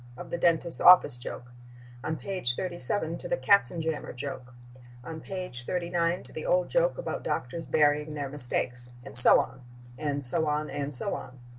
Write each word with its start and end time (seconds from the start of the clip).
—of 0.17 0.31
the 0.31 0.37
dentist's 0.39 0.81
office 0.81 1.19
joke; 1.19 1.51
on 2.03 2.15
page 2.17 2.55
37 2.55 3.19
to 3.19 3.27
the 3.27 3.37
katzenjammer 3.37 4.15
joke; 4.15 4.55
on 5.03 5.21
page 5.21 5.63
39 5.63 6.23
to 6.23 6.33
the 6.33 6.43
old 6.43 6.69
joke 6.69 6.97
about 6.97 7.21
doctors 7.21 7.67
burying 7.67 8.15
their 8.15 8.27
mistakes.... 8.27 8.89
And 9.05 9.15
so 9.15 9.39
on. 9.39 9.61
And 9.99 10.23
so 10.23 10.47
on 10.47 10.71
and 10.71 10.91
so 10.91 11.13
on. 11.13 11.37